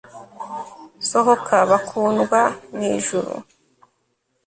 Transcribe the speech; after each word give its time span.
Sohoka 1.09 1.55
bakundwa 1.69 2.39
nijuru 2.77 3.33